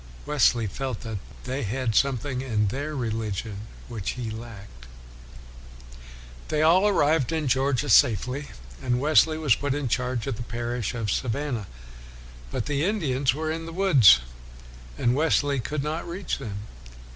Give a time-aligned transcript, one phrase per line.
[0.25, 4.87] Wesley felt that they had something in their religion which he lacked.
[6.47, 8.47] They all arrived in Georgia safely,
[8.81, 11.67] and Wesley was put in charge of the parish of Savannah.
[12.49, 14.21] But the Indians were in the woods,
[14.97, 16.61] and Wesley could not reach them.